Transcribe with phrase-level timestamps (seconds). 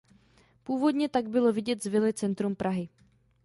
[0.63, 2.89] Původně tak bylo vidět z vily centrum Prahy.